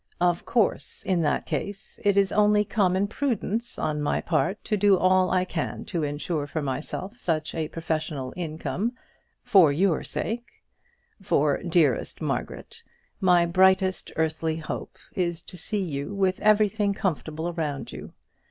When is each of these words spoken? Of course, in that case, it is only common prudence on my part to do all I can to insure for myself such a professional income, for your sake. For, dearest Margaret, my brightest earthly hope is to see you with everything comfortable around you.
Of 0.19 0.45
course, 0.45 1.03
in 1.03 1.21
that 1.21 1.45
case, 1.45 1.99
it 2.03 2.17
is 2.17 2.31
only 2.31 2.65
common 2.65 3.05
prudence 3.07 3.77
on 3.77 4.01
my 4.01 4.19
part 4.19 4.63
to 4.63 4.75
do 4.75 4.97
all 4.97 5.29
I 5.29 5.45
can 5.45 5.85
to 5.93 6.01
insure 6.01 6.47
for 6.47 6.59
myself 6.59 7.19
such 7.19 7.53
a 7.53 7.67
professional 7.67 8.33
income, 8.35 8.93
for 9.43 9.71
your 9.71 10.01
sake. 10.01 10.63
For, 11.21 11.61
dearest 11.61 12.19
Margaret, 12.19 12.81
my 13.19 13.45
brightest 13.45 14.11
earthly 14.15 14.57
hope 14.57 14.97
is 15.13 15.43
to 15.43 15.55
see 15.55 15.83
you 15.83 16.15
with 16.15 16.39
everything 16.39 16.95
comfortable 16.95 17.49
around 17.49 17.91
you. 17.91 18.11